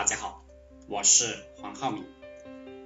[0.00, 0.42] 大家好，
[0.88, 2.06] 我是黄浩明，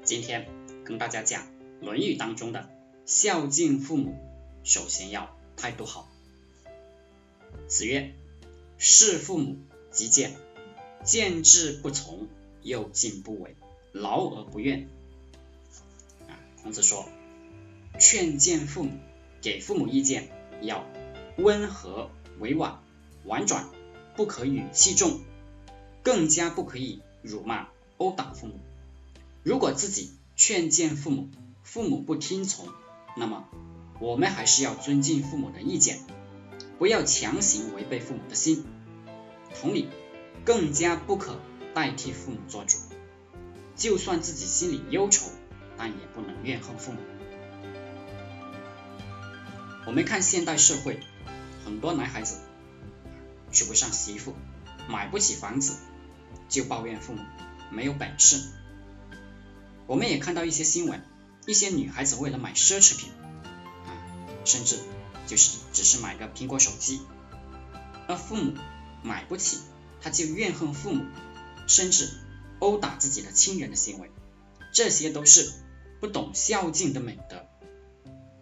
[0.03, 0.49] 今天
[0.85, 1.43] 跟大家讲
[1.80, 2.69] 《论语》当中的
[3.06, 4.19] 孝敬父母，
[4.64, 6.08] 首先要态度好。
[7.69, 8.12] 子曰
[8.79, 9.58] ：“事父母
[9.92, 10.35] 极见，
[11.04, 12.27] 见之不从，
[12.62, 13.55] 又敬不违，
[13.93, 14.89] 劳而不怨。”
[16.27, 16.35] 啊，
[16.65, 17.09] 孔子说，
[18.01, 18.99] 劝谏父母，
[19.41, 20.31] 给父母意见
[20.62, 20.85] 要
[21.37, 22.11] 温和
[22.41, 22.83] 委婉、
[23.25, 23.69] 婉转，
[24.17, 25.21] 不可语气重。
[26.05, 28.61] 更加不可以辱骂、殴打父母。
[29.43, 31.30] 如果自己劝谏父母，
[31.63, 32.69] 父母不听从，
[33.17, 33.48] 那么
[34.00, 36.00] 我们还是要尊敬父母的意见，
[36.78, 38.67] 不要强行违背父母的心。
[39.58, 39.89] 同理，
[40.44, 41.41] 更加不可
[41.72, 42.77] 代替父母做主。
[43.75, 45.30] 就算自己心里忧愁，
[45.78, 46.98] 但也不能怨恨父母。
[49.86, 51.00] 我们看现代社会，
[51.64, 52.41] 很多男孩子
[53.50, 54.34] 娶不上媳妇，
[54.86, 55.78] 买不起房子。
[56.55, 57.22] 就抱怨父母
[57.72, 58.41] 没有本事。
[59.89, 61.02] 我们也看到一些新闻，
[61.47, 63.10] 一些女孩子为了买奢侈品，
[63.86, 63.91] 啊，
[64.44, 64.78] 甚至
[65.27, 67.00] 就是只是买个苹果手机，
[68.06, 68.55] 而父母
[69.02, 69.58] 买不起，
[70.00, 71.05] 她就怨恨父母，
[71.66, 72.08] 甚至
[72.60, 74.12] 殴打自己的亲人的行为，
[74.72, 75.52] 这些都是
[76.00, 77.44] 不懂孝敬的美德。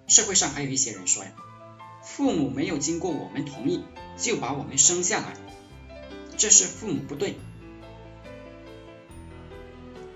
[0.07, 1.33] 社会上还有一些人说呀，
[2.05, 3.83] 父母没有经过我们同意
[4.19, 5.35] 就把我们生下来，
[6.37, 7.39] 这是父母不对。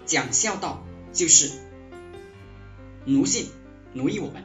[0.07, 1.51] 讲孝道就是
[3.05, 3.49] 奴性
[3.93, 4.45] 奴役我们，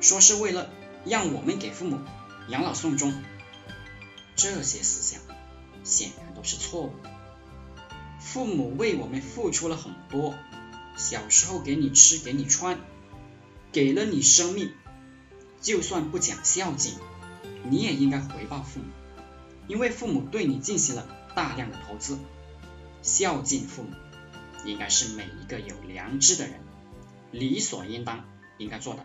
[0.00, 0.70] 说是为了
[1.04, 1.98] 让我们给父母
[2.48, 3.12] 养老送终，
[4.36, 5.20] 这些思想
[5.82, 6.92] 显然都是错误。
[8.20, 10.34] 父母为我们付出了很多，
[10.96, 12.78] 小时候给你吃给你穿，
[13.72, 14.70] 给了你生命，
[15.60, 16.94] 就算不讲孝敬，
[17.68, 18.86] 你也应该回报父母，
[19.66, 22.18] 因为父母对你进行了大量的投资，
[23.02, 23.90] 孝敬父母。
[24.64, 26.54] 应该是每一个有良知的人
[27.30, 28.24] 理所应当
[28.58, 29.04] 应该做的，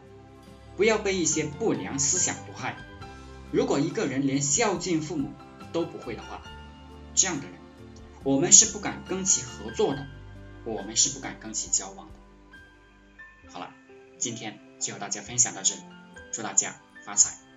[0.77, 2.77] 不要被一些不良思想毒害。
[3.51, 5.33] 如果一个人连孝敬父母
[5.73, 6.41] 都不会的话，
[7.15, 7.55] 这样的人
[8.23, 10.07] 我们是不敢跟其合作的，
[10.65, 13.51] 我们是不敢跟其交往的。
[13.51, 13.73] 好了，
[14.17, 15.81] 今天就和大家分享到这里，
[16.31, 17.48] 祝大家发财。